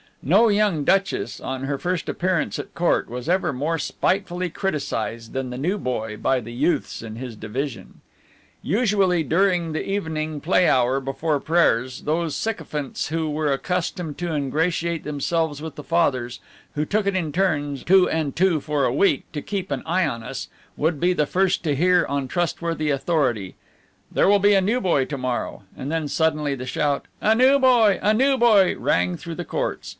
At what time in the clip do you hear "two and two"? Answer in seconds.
17.83-18.59